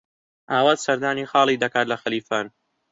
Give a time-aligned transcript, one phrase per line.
[0.51, 2.45] ئاوات سەردانی خاڵی دەکات لە خەلیفان.